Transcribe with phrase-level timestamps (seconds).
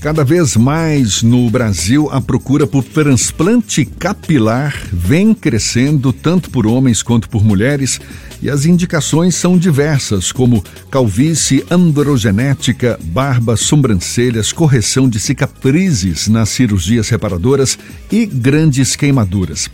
[0.00, 7.02] Cada vez mais no Brasil, a procura por transplante capilar vem crescendo tanto por homens
[7.02, 8.00] quanto por mulheres
[8.40, 17.10] e as indicações são diversas, como calvície, androgenética, barba, sobrancelhas, correção de cicatrizes nas cirurgias
[17.10, 17.78] reparadoras
[18.10, 19.68] e grandes queimaduras.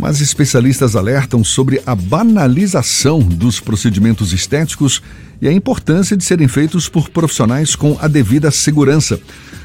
[0.00, 5.02] Mas especialistas alertam sobre a banalização dos procedimentos estéticos
[5.40, 9.20] e a importância de serem feitos por profissionais com a devida segurança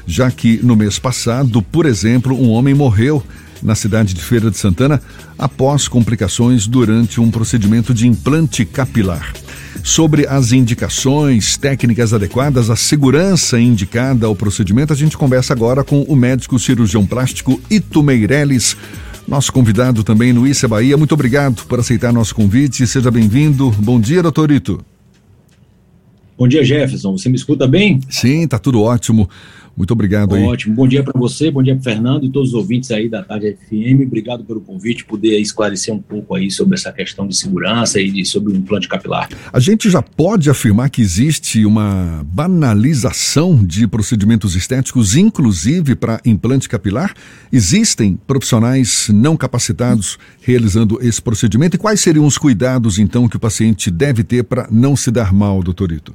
[0.06, 3.22] já que no mês passado, por exemplo, um homem morreu
[3.62, 5.02] na cidade de Feira de Santana
[5.38, 9.32] após complicações durante um procedimento de implante capilar.
[9.82, 16.02] Sobre as indicações, técnicas adequadas, a segurança indicada ao procedimento, a gente conversa agora com
[16.02, 18.76] o médico cirurgião plástico Ito Meirelles,
[19.26, 20.96] nosso convidado também no Issa Bahia.
[20.96, 22.86] Muito obrigado por aceitar nosso convite.
[22.86, 23.70] Seja bem-vindo.
[23.70, 24.84] Bom dia, doutor Ito.
[26.38, 27.16] Bom dia, Jefferson.
[27.16, 28.00] Você me escuta bem?
[28.08, 29.28] Sim, tá tudo ótimo.
[29.76, 30.42] Muito obrigado aí.
[30.42, 30.74] Ótimo.
[30.74, 33.58] Bom dia para você, bom dia para Fernando e todos os ouvintes aí da Tarde
[33.60, 34.06] FM.
[34.06, 38.54] Obrigado pelo convite, poder esclarecer um pouco aí sobre essa questão de segurança e sobre
[38.54, 39.28] o implante capilar.
[39.52, 46.70] A gente já pode afirmar que existe uma banalização de procedimentos estéticos, inclusive para implante
[46.70, 47.12] capilar?
[47.52, 51.76] Existem profissionais não capacitados realizando esse procedimento?
[51.76, 55.34] E quais seriam os cuidados, então, que o paciente deve ter para não se dar
[55.34, 56.14] mal, doutorito?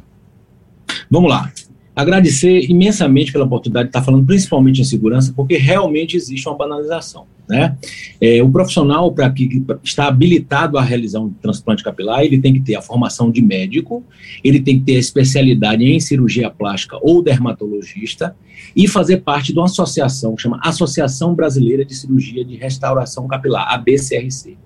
[1.11, 1.51] Vamos lá
[1.95, 7.25] agradecer imensamente pela oportunidade de estar falando principalmente em segurança, porque realmente existe uma banalização.
[7.49, 7.75] Né?
[8.21, 12.61] É, o profissional para que está habilitado a realizar um transplante capilar, ele tem que
[12.61, 14.05] ter a formação de médico,
[14.41, 18.33] ele tem que ter a especialidade em cirurgia plástica ou dermatologista
[18.73, 23.73] e fazer parte de uma associação que chama Associação Brasileira de Cirurgia de Restauração Capilar,
[23.73, 24.57] ABCRC.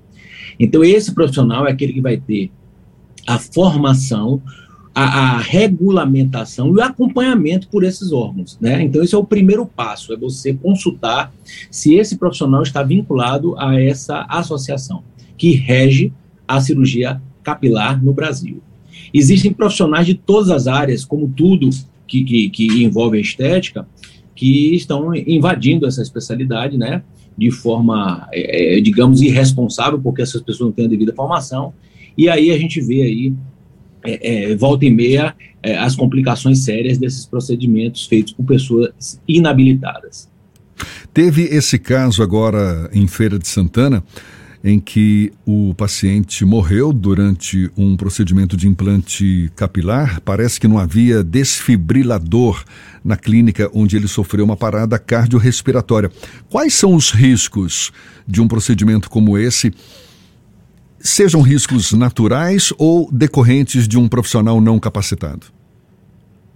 [0.60, 2.52] Então esse profissional é aquele que vai ter
[3.26, 4.42] a formação
[4.96, 8.58] a, a, regulamentação e o acompanhamento por esses órgãos.
[8.62, 8.82] Né?
[8.82, 11.34] Então, esse é o primeiro passo, é você consultar
[11.70, 15.04] se esse profissional está vinculado a essa associação
[15.38, 16.14] que rege
[16.48, 18.62] a cirurgia capilar no Brasil.
[19.14, 21.70] Existem profissionais de todas as áreas, como tudo
[22.08, 23.86] que, que, que envolve a estética,
[24.34, 27.04] que estão invadindo essa especialidade, né,
[27.38, 31.74] de forma, é, é digamos, irresponsável, porque essas pessoas não têm a devida formação,
[32.18, 33.34] e aí a gente vê aí
[34.06, 40.30] é, é, volta e meia é, as complicações sérias desses procedimentos feitos por pessoas inabilitadas.
[41.14, 44.04] Teve esse caso agora em Feira de Santana,
[44.64, 50.20] em que o paciente morreu durante um procedimento de implante capilar.
[50.22, 52.64] Parece que não havia desfibrilador
[53.04, 56.12] na clínica onde ele sofreu uma parada cardiorrespiratória.
[56.50, 57.92] Quais são os riscos
[58.28, 59.72] de um procedimento como esse?
[61.06, 65.46] Sejam riscos naturais ou decorrentes de um profissional não capacitado?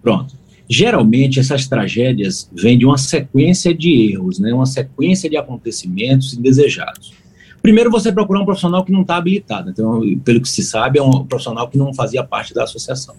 [0.01, 0.35] Pronto.
[0.67, 4.51] Geralmente essas tragédias vêm de uma sequência de erros, né?
[4.53, 7.13] uma sequência de acontecimentos indesejados.
[7.61, 9.69] Primeiro, você procurar um profissional que não está habilitado.
[9.69, 13.15] Então, pelo que se sabe, é um profissional que não fazia parte da associação.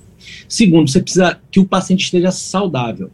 [0.48, 3.10] Segundo, você precisa que o paciente esteja saudável.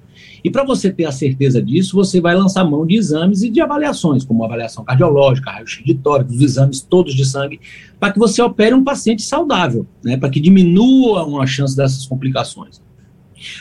[0.46, 3.60] E para você ter a certeza disso, você vai lançar mão de exames e de
[3.60, 7.58] avaliações, como avaliação cardiológica, raio-x de tórax, os exames todos de sangue,
[7.98, 12.80] para que você opere um paciente saudável, né, para que diminua uma chance dessas complicações.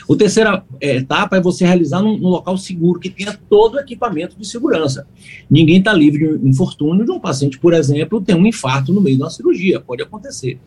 [0.06, 3.80] O terceira é, etapa é você realizar num, num, local seguro, que tenha todo o
[3.80, 5.08] equipamento de segurança.
[5.50, 9.00] Ninguém está livre de um infortúnio de um paciente, por exemplo, ter um infarto no
[9.00, 10.60] meio de uma cirurgia, pode acontecer.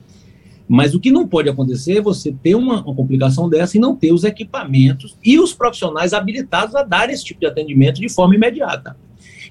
[0.70, 3.96] Mas o que não pode acontecer é você ter uma, uma, complicação dessa e não
[3.96, 8.36] ter os equipamentos e os profissionais habilitados a dar esse tipo de atendimento de forma
[8.36, 8.96] imediata.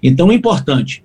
[0.00, 1.04] Então, é importante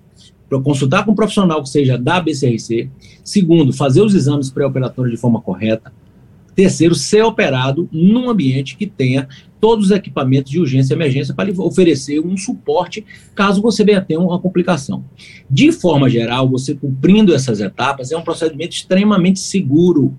[0.62, 2.88] consultar com um profissional que seja da BCRC.
[3.24, 5.92] Segundo, fazer os exames pré-operatórios de forma correta.
[6.54, 9.28] Terceiro, ser operado num ambiente que tenha
[9.60, 13.04] todos os equipamentos de urgência e emergência para lhe oferecer um suporte
[13.34, 15.02] caso você venha ter uma complicação.
[15.50, 20.14] De forma geral, você cumprindo essas etapas, é um procedimento extremamente seguro,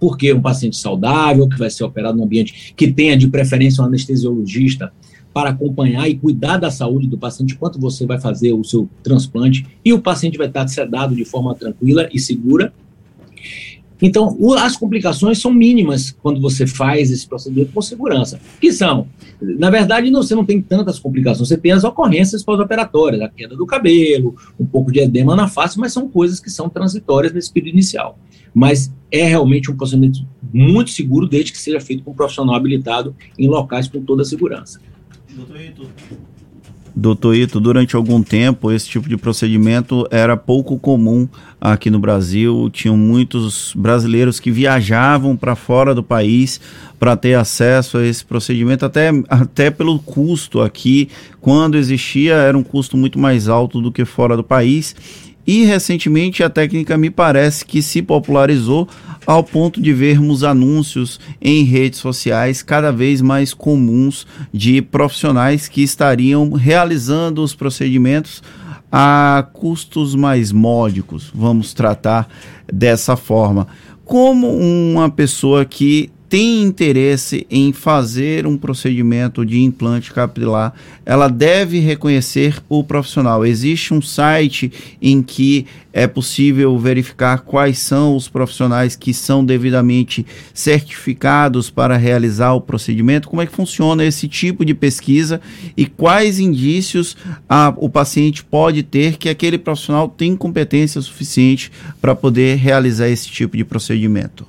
[0.00, 3.86] porque um paciente saudável, que vai ser operado num ambiente que tenha de preferência um
[3.86, 4.92] anestesiologista
[5.32, 9.64] para acompanhar e cuidar da saúde do paciente enquanto você vai fazer o seu transplante,
[9.84, 12.72] e o paciente vai estar sedado de forma tranquila e segura,
[14.00, 18.40] então, as complicações são mínimas quando você faz esse procedimento com segurança.
[18.60, 19.08] Que são?
[19.40, 23.56] Na verdade, não, você não tem tantas complicações, você tem as ocorrências pós-operatórias, a queda
[23.56, 27.52] do cabelo, um pouco de edema na face, mas são coisas que são transitórias nesse
[27.52, 28.18] período inicial.
[28.54, 33.14] Mas é realmente um procedimento muito seguro, desde que seja feito com um profissional habilitado
[33.38, 34.80] em locais com toda a segurança.
[35.34, 35.56] Doutor
[37.00, 41.26] Doutor Ito, durante algum tempo esse tipo de procedimento era pouco comum
[41.58, 42.68] aqui no Brasil.
[42.70, 46.60] Tinham muitos brasileiros que viajavam para fora do país
[46.98, 51.08] para ter acesso a esse procedimento, até, até pelo custo aqui.
[51.40, 54.94] Quando existia, era um custo muito mais alto do que fora do país.
[55.46, 58.88] E recentemente a técnica me parece que se popularizou
[59.26, 65.82] ao ponto de vermos anúncios em redes sociais cada vez mais comuns de profissionais que
[65.82, 68.42] estariam realizando os procedimentos
[68.90, 72.28] a custos mais módicos, vamos tratar
[72.72, 73.68] dessa forma.
[74.04, 80.72] Como uma pessoa que tem interesse em fazer um procedimento de implante capilar,
[81.04, 83.44] ela deve reconhecer o profissional.
[83.44, 84.72] Existe um site
[85.02, 90.24] em que é possível verificar quais são os profissionais que são devidamente
[90.54, 93.28] certificados para realizar o procedimento.
[93.28, 95.40] Como é que funciona esse tipo de pesquisa
[95.76, 97.16] e quais indícios
[97.48, 103.28] a, o paciente pode ter que aquele profissional tem competência suficiente para poder realizar esse
[103.28, 104.46] tipo de procedimento?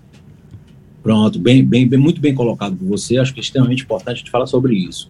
[1.02, 3.18] Pronto, bem, bem, bem, muito bem colocado por você.
[3.18, 5.10] Acho que é extremamente importante a gente falar sobre isso.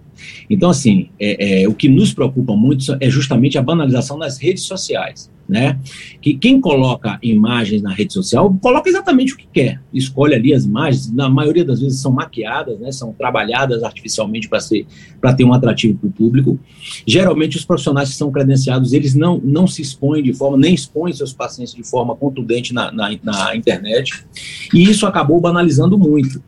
[0.49, 4.63] Então, assim, é, é, o que nos preocupa muito é justamente a banalização nas redes
[4.63, 5.77] sociais né?
[6.21, 10.63] Que quem coloca imagens na rede social coloca exatamente o que quer, escolhe ali as
[10.63, 12.89] imagens, na maioria das vezes são maquiadas, né?
[12.93, 14.87] São trabalhadas artificialmente para ser
[15.19, 16.57] para ter um atrativo para o público.
[17.05, 21.11] Geralmente os profissionais que são credenciados eles não não se expõem de forma nem expõem
[21.11, 24.25] seus pacientes de forma contundente na, na, na internet
[24.73, 26.41] e isso acabou banalizando muito.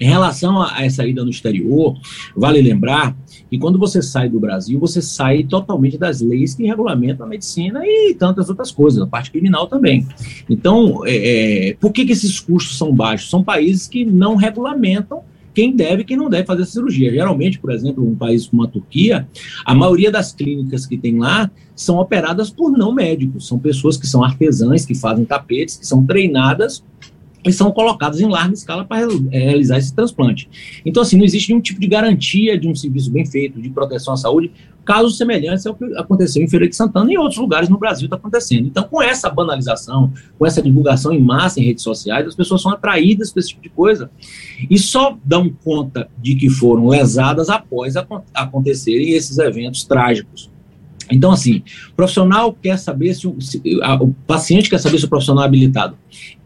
[0.00, 1.96] Em relação a essa ida no exterior,
[2.36, 3.16] vale lembrar
[3.50, 7.80] que quando você sai do Brasil, você sai totalmente das leis que regulamentam a medicina
[7.84, 10.06] e tantas outras coisas, a parte criminal também.
[10.48, 13.30] Então, é, é, por que, que esses custos são baixos?
[13.30, 15.22] São países que não regulamentam
[15.54, 17.10] quem deve e quem não deve fazer essa cirurgia.
[17.10, 19.26] Geralmente, por exemplo, um país como a Turquia,
[19.64, 24.06] a maioria das clínicas que tem lá são operadas por não médicos, são pessoas que
[24.06, 26.84] são artesãs, que fazem tapetes, que são treinadas
[27.54, 30.48] são colocados em larga escala para realizar esse transplante.
[30.84, 34.14] Então, assim, não existe nenhum tipo de garantia de um serviço bem feito, de proteção
[34.14, 34.50] à saúde,
[34.84, 38.06] casos semelhantes ao que aconteceu em Feira de Santana e em outros lugares no Brasil
[38.06, 38.66] está acontecendo.
[38.66, 42.72] Então, com essa banalização, com essa divulgação em massa em redes sociais, as pessoas são
[42.72, 44.10] atraídas para esse tipo de coisa
[44.70, 47.94] e só dão conta de que foram lesadas após
[48.32, 50.50] acontecerem esses eventos trágicos.
[51.10, 55.08] Então, assim, o profissional quer saber se, se a, o paciente quer saber se o
[55.08, 55.96] profissional é habilitado.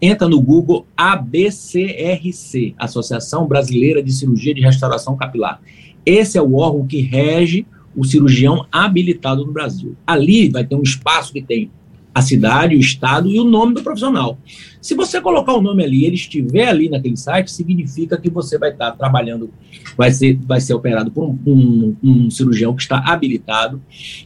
[0.00, 5.60] Entra no Google ABCRC, Associação Brasileira de Cirurgia de Restauração Capilar.
[6.04, 9.96] Esse é o órgão que rege o cirurgião habilitado no Brasil.
[10.06, 11.70] Ali vai ter um espaço que tem
[12.14, 14.38] a cidade, o estado e o nome do profissional.
[14.80, 18.70] Se você colocar o nome ali ele estiver ali naquele site, significa que você vai
[18.70, 19.50] estar trabalhando,
[19.96, 23.80] vai ser, vai ser operado por um, um, um cirurgião que está habilitado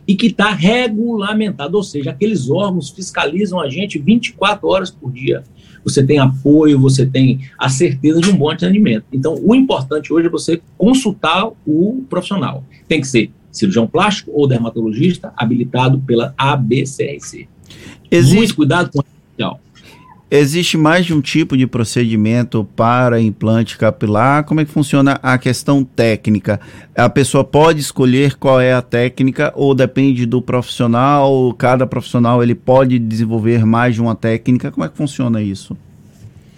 [0.07, 5.45] e que está regulamentado, ou seja, aqueles órgãos fiscalizam a gente 24 horas por dia.
[5.85, 9.05] Você tem apoio, você tem a certeza de um bom atendimento.
[9.13, 12.65] Então, o importante hoje é você consultar o profissional.
[12.89, 17.49] Tem que ser cirurgião plástico ou dermatologista habilitado pela ABCRC.
[18.11, 19.57] Existe, Muito cuidado com o
[20.29, 24.43] Existe mais de um tipo de procedimento para implante capilar?
[24.43, 26.59] Como é que funciona a questão técnica?
[26.97, 31.55] A pessoa pode escolher qual é a técnica ou depende do profissional?
[31.55, 34.73] Cada profissional ele pode desenvolver mais de uma técnica?
[34.73, 35.77] Como é que funciona isso?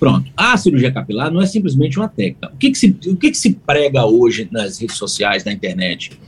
[0.01, 0.31] Pronto.
[0.35, 2.51] A cirurgia capilar não é simplesmente uma técnica.
[2.55, 6.19] O que, que, se, o que, que se prega hoje nas redes sociais, na internet?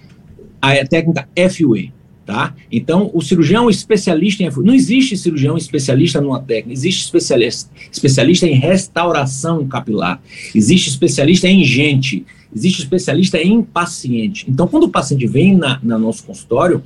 [0.60, 1.90] A técnica FUE,
[2.30, 2.54] Tá?
[2.70, 4.50] Então, o cirurgião especialista em.
[4.58, 10.22] Não existe cirurgião especialista numa técnica, existe especialista, especialista em restauração capilar,
[10.54, 14.46] existe especialista em gente, existe especialista em paciente.
[14.48, 16.84] Então, quando o paciente vem na, na nosso consultório,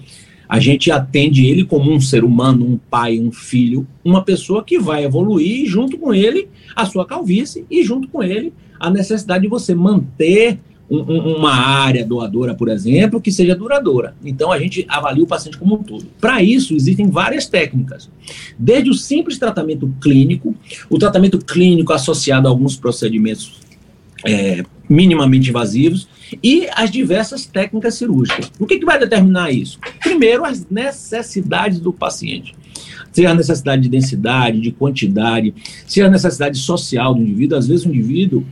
[0.48, 4.78] a gente atende ele como um ser humano, um pai, um filho, uma pessoa que
[4.78, 9.48] vai evoluir junto com ele a sua calvície e junto com ele a necessidade de
[9.50, 10.58] você manter
[11.02, 14.14] um, uma área doadora, por exemplo, que seja duradoura.
[14.24, 16.06] Então a gente avalia o paciente como um todo.
[16.20, 18.10] Para isso, existem várias técnicas.
[18.58, 20.54] Desde o simples tratamento clínico,
[20.88, 23.60] o tratamento clínico associado a alguns procedimentos
[24.24, 26.08] é, minimamente invasivos
[26.42, 28.50] e as diversas técnicas cirúrgicas.
[28.58, 29.78] O que, que vai determinar isso?
[30.00, 32.54] Primeiro, as necessidades do paciente
[33.14, 35.54] seja a necessidade de densidade, de quantidade,
[35.86, 37.56] seja a necessidade social do indivíduo.
[37.56, 38.44] Às vezes, o indivíduo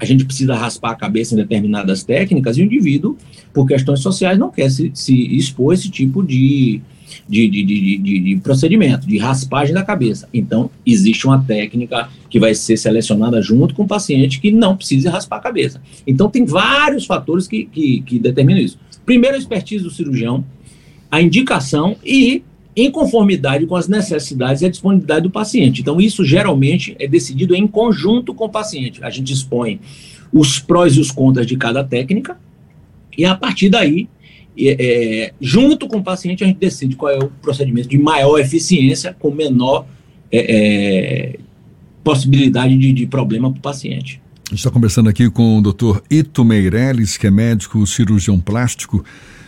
[0.00, 3.16] a gente precisa raspar a cabeça em determinadas técnicas e o indivíduo,
[3.52, 6.80] por questões sociais, não quer se, se expor a esse tipo de,
[7.28, 10.26] de, de, de, de, procedimento, de raspagem da cabeça.
[10.32, 15.06] Então, existe uma técnica que vai ser selecionada junto com o paciente que não precise
[15.06, 15.82] raspar a cabeça.
[16.06, 18.78] Então, tem vários fatores que, que, que determinam isso.
[19.04, 20.44] Primeiro, a expertise do cirurgião,
[21.10, 22.42] a indicação e
[22.74, 25.80] em conformidade com as necessidades e a disponibilidade do paciente.
[25.80, 29.02] Então, isso geralmente é decidido em conjunto com o paciente.
[29.02, 29.80] A gente expõe
[30.32, 32.38] os prós e os contras de cada técnica,
[33.16, 34.08] e a partir daí,
[34.56, 39.14] é, junto com o paciente, a gente decide qual é o procedimento de maior eficiência,
[39.18, 39.86] com menor
[40.30, 41.38] é, é,
[42.04, 44.20] possibilidade de, de problema para o paciente.
[44.46, 46.00] A gente está conversando aqui com o Dr.
[46.10, 49.04] Ito Meirelles, que é médico cirurgião plástico,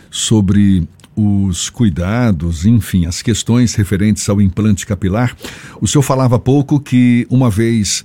[0.09, 5.35] sobre os cuidados, enfim, as questões referentes ao implante capilar.
[5.79, 8.03] O senhor falava há pouco que, uma vez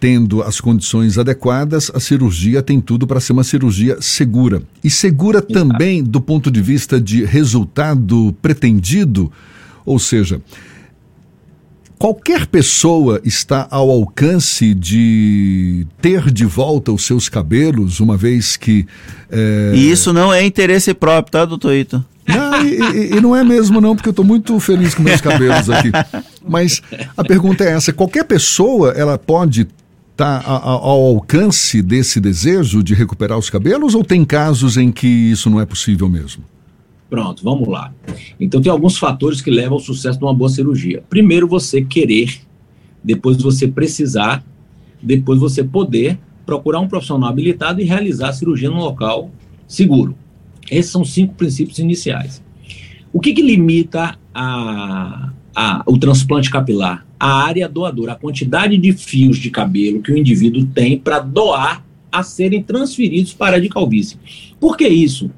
[0.00, 4.62] tendo as condições adequadas, a cirurgia tem tudo para ser uma cirurgia segura.
[4.82, 9.30] E segura também do ponto de vista de resultado pretendido,
[9.84, 10.40] ou seja,
[11.98, 18.86] qualquer pessoa está ao alcance de ter de volta os seus cabelos, uma vez que.
[19.30, 19.72] É...
[19.74, 22.04] E isso não é interesse próprio, tá, doutor Ito?
[22.28, 25.20] Não, e, e, e, não é mesmo, não, porque eu estou muito feliz com meus
[25.20, 25.90] cabelos aqui.
[26.46, 26.82] Mas
[27.16, 29.66] a pergunta é essa: qualquer pessoa ela pode
[30.12, 35.06] estar tá ao alcance desse desejo de recuperar os cabelos ou tem casos em que
[35.06, 36.44] isso não é possível mesmo?
[37.08, 37.92] Pronto, vamos lá.
[38.38, 41.02] Então, tem alguns fatores que levam ao sucesso de uma boa cirurgia.
[41.08, 42.40] Primeiro, você querer,
[43.02, 44.44] depois, você precisar,
[45.02, 49.30] depois, você poder procurar um profissional habilitado e realizar a cirurgia num local
[49.66, 50.14] seguro.
[50.70, 52.42] Esses são cinco princípios iniciais.
[53.12, 57.06] O que, que limita a, a, o transplante capilar?
[57.18, 61.84] A área doadora, a quantidade de fios de cabelo que o indivíduo tem para doar
[62.12, 64.18] a serem transferidos para a de calvície.
[64.60, 65.30] Por que isso?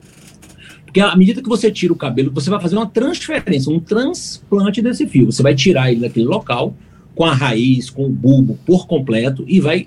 [0.84, 4.82] Porque à medida que você tira o cabelo, você vai fazer uma transferência, um transplante
[4.82, 5.26] desse fio.
[5.26, 6.74] Você vai tirar ele daquele local,
[7.14, 9.86] com a raiz, com o bulbo por completo, e vai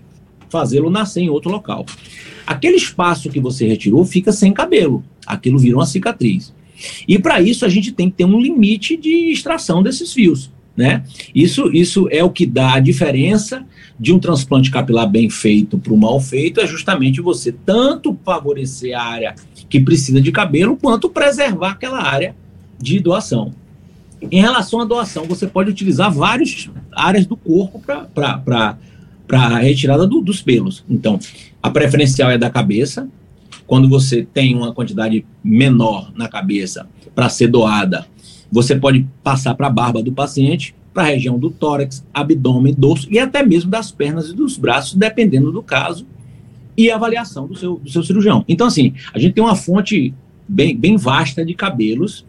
[0.54, 1.84] fazê-lo nascer em outro local.
[2.46, 5.04] Aquele espaço que você retirou fica sem cabelo.
[5.26, 6.54] Aquilo vira uma cicatriz.
[7.08, 10.52] E para isso a gente tem que ter um limite de extração desses fios.
[10.78, 11.04] Né?
[11.34, 13.66] Isso, isso é o que dá a diferença
[14.00, 18.98] de um transplante capilar bem feito para o mal feito, é justamente você tanto favorecer
[18.98, 19.36] a área
[19.70, 22.36] que precisa de cabelo, quanto preservar aquela área
[22.80, 23.54] de doação.
[24.32, 27.82] Em relação à doação, você pode utilizar várias áreas do corpo
[28.14, 28.78] para
[29.30, 30.84] a retirada do, dos pelos.
[30.90, 31.20] Então,
[31.62, 33.08] a preferencial é da cabeça,
[33.66, 38.06] quando você tem uma quantidade menor na cabeça para ser doada,
[38.52, 43.08] você pode passar para a barba do paciente, para a região do tórax, abdômen, dorso
[43.10, 46.06] e até mesmo das pernas e dos braços, dependendo do caso
[46.78, 48.44] e avaliação do seu, do seu cirurgião.
[48.48, 50.14] Então, assim, a gente tem uma fonte
[50.48, 52.26] bem, bem vasta de cabelos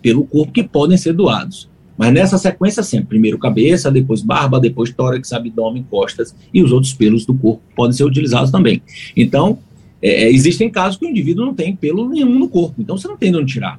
[0.00, 1.68] pelo corpo que podem ser doados.
[2.00, 6.94] Mas nessa sequência sempre, primeiro cabeça, depois barba, depois tórax, abdômen, costas e os outros
[6.94, 8.80] pelos do corpo podem ser utilizados também.
[9.14, 9.58] Então,
[10.00, 13.06] é, é, existem casos que o indivíduo não tem pelo nenhum no corpo, então você
[13.06, 13.78] não tem de onde tirar.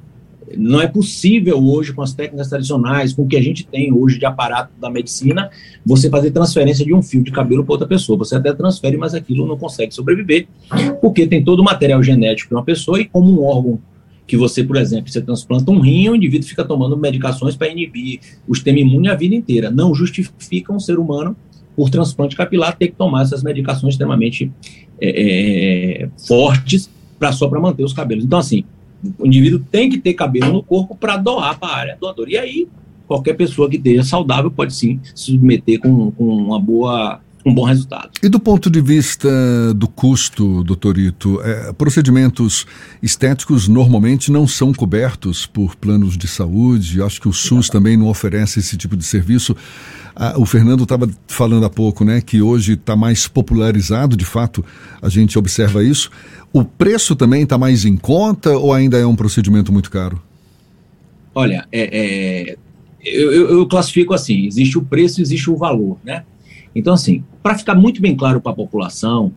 [0.56, 4.20] Não é possível hoje, com as técnicas tradicionais, com o que a gente tem hoje
[4.20, 5.50] de aparato da medicina,
[5.84, 8.16] você fazer transferência de um fio de cabelo para outra pessoa.
[8.18, 10.46] Você até transfere, mas aquilo não consegue sobreviver,
[11.00, 13.80] porque tem todo o material genético de uma pessoa e como um órgão
[14.32, 18.18] que você, por exemplo, você transplanta um rim, o indivíduo fica tomando medicações para inibir
[18.48, 19.70] o sistema imune a vida inteira.
[19.70, 21.36] Não justifica um ser humano,
[21.76, 24.50] por transplante capilar, ter que tomar essas medicações extremamente
[24.98, 28.24] é, é, fortes para só para manter os cabelos.
[28.24, 28.64] Então, assim,
[29.18, 32.30] o indivíduo tem que ter cabelo no corpo para doar para a área doadora.
[32.30, 32.68] E aí,
[33.06, 37.64] qualquer pessoa que esteja saudável pode sim se submeter com, com uma boa um bom
[37.64, 38.10] resultado.
[38.22, 39.28] E do ponto de vista
[39.74, 42.66] do custo, doutorito, é, procedimentos
[43.02, 47.02] estéticos normalmente não são cobertos por planos de saúde.
[47.02, 49.56] Acho que o SUS também não oferece esse tipo de serviço.
[50.14, 54.64] Ah, o Fernando estava falando há pouco, né, que hoje está mais popularizado, de fato,
[55.00, 56.10] a gente observa isso.
[56.52, 60.22] O preço também está mais em conta ou ainda é um procedimento muito caro?
[61.34, 62.56] Olha, é, é,
[63.02, 66.24] eu, eu, classifico assim: existe o preço, existe o valor, né?
[66.74, 69.32] Então, assim, para ficar muito bem claro para a população,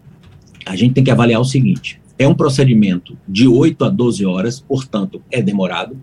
[0.66, 4.60] a gente tem que avaliar o seguinte: é um procedimento de 8 a 12 horas,
[4.60, 5.98] portanto, é demorado.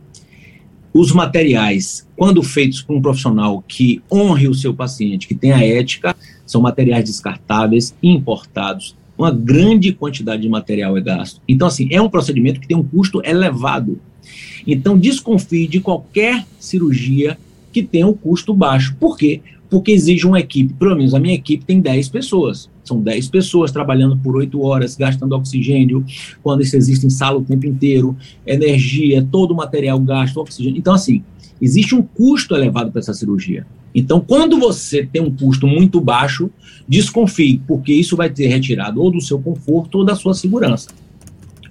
[0.94, 6.14] Os materiais, quando feitos por um profissional que honre o seu paciente, que tenha ética,
[6.44, 11.40] são materiais descartáveis, importados, uma grande quantidade de material é gasto.
[11.48, 13.98] Então, assim, é um procedimento que tem um custo elevado.
[14.66, 17.38] Então, desconfie de qualquer cirurgia
[17.72, 18.94] que tenha um custo baixo.
[19.00, 19.40] Por quê?
[19.72, 22.68] Porque exige uma equipe, pelo menos a minha equipe tem 10 pessoas.
[22.84, 26.04] São 10 pessoas trabalhando por 8 horas, gastando oxigênio,
[26.42, 28.14] quando isso existe em sala o tempo inteiro,
[28.46, 30.76] energia, todo o material gasto, oxigênio.
[30.76, 31.24] Então, assim,
[31.58, 33.66] existe um custo elevado para essa cirurgia.
[33.94, 36.50] Então, quando você tem um custo muito baixo,
[36.86, 40.90] desconfie, porque isso vai ter retirado ou do seu conforto ou da sua segurança.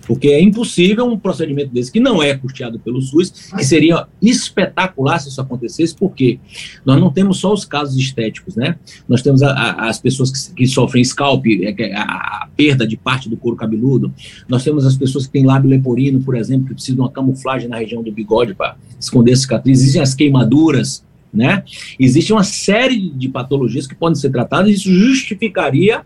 [0.05, 5.20] Porque é impossível um procedimento desse que não é custeado pelo SUS, que seria espetacular
[5.20, 6.39] se isso acontecesse, porque
[6.86, 8.77] nós não temos só os casos estéticos, né?
[9.08, 12.86] Nós temos a, a, as pessoas que, que sofrem scalp, é, é a, a, perda
[12.86, 14.13] de parte do couro cabeludo,
[14.48, 17.67] nós temos as pessoas que têm lábio leporino, por exemplo, que precisam de uma camuflagem
[17.67, 21.03] na região do bigode para esconder cicatrizes, existem as queimaduras,
[21.34, 21.63] né?
[22.00, 26.03] Existe uma série de patologias que podem ser tratadas e isso justificaria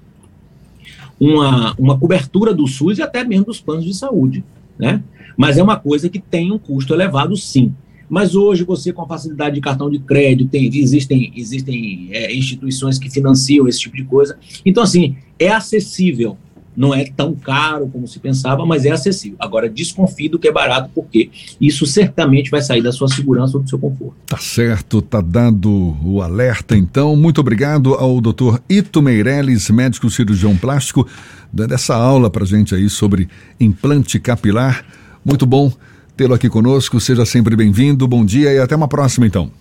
[1.19, 4.43] uma, uma cobertura do SUS e até mesmo dos planos de saúde,
[4.77, 5.03] né?
[5.37, 7.73] Mas é uma coisa que tem um custo elevado, sim.
[8.07, 12.99] Mas hoje você, com a facilidade de cartão de crédito, tem, existem, existem é, instituições
[12.99, 14.37] que financiam esse tipo de coisa.
[14.65, 16.37] Então, assim, é acessível
[16.75, 19.37] não é tão caro como se pensava, mas é acessível.
[19.39, 21.29] Agora, desconfie do que é barato, porque
[21.59, 24.15] isso certamente vai sair da sua segurança ou do seu conforto.
[24.25, 27.15] Tá certo, tá dado o alerta, então.
[27.15, 31.07] Muito obrigado ao doutor Ito Meirelles, médico cirurgião plástico,
[31.51, 33.27] dando essa aula pra gente aí sobre
[33.59, 34.85] implante capilar.
[35.23, 35.71] Muito bom
[36.15, 39.51] tê-lo aqui conosco, seja sempre bem-vindo, bom dia e até uma próxima, então.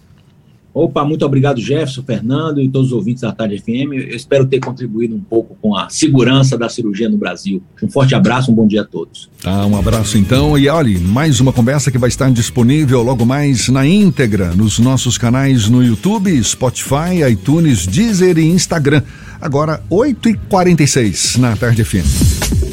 [0.74, 3.92] Opa, muito obrigado, Jefferson, Fernando e todos os ouvintes da Tarde FM.
[3.92, 7.62] Eu espero ter contribuído um pouco com a segurança da cirurgia no Brasil.
[7.80, 9.30] Um forte abraço, um bom dia a todos.
[9.40, 10.58] Tá, um abraço então.
[10.58, 15.16] E olhe, mais uma conversa que vai estar disponível logo mais na íntegra nos nossos
[15.16, 19.02] canais no YouTube, Spotify, iTunes, Deezer e Instagram.
[19.40, 22.63] Agora, 8h46 na Tarde FM.